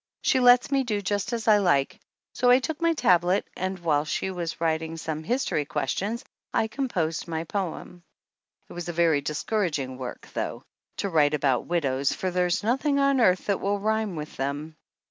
She 0.23 0.39
lets 0.39 0.71
me 0.71 0.83
do 0.83 0.99
just 0.99 1.31
as 1.31 1.47
I 1.47 1.59
like, 1.59 1.99
so 2.33 2.49
I 2.49 2.57
took 2.57 2.81
my 2.81 2.95
tablet 2.95 3.47
and 3.55 3.77
while 3.77 4.03
she 4.03 4.31
was 4.31 4.59
writing 4.59 4.97
some 4.97 5.21
history 5.23 5.63
questions 5.63 6.25
I 6.51 6.69
com 6.69 6.87
posed 6.87 7.29
on 7.29 7.31
my 7.33 7.43
poem. 7.43 8.01
It 8.67 8.73
is 8.75 8.89
very 8.89 9.21
discouraging 9.21 9.99
work, 9.99 10.27
though, 10.33 10.63
to 10.97 11.09
write 11.09 11.35
about 11.35 11.67
widows, 11.67 12.13
for 12.13 12.31
there's 12.31 12.63
noth 12.63 12.83
ing 12.85 12.97
on 12.97 13.21
earth 13.21 13.45
that 13.45 13.61
will 13.61 13.77
rhyme 13.77 14.15
with 14.15 14.37
them. 14.37 14.75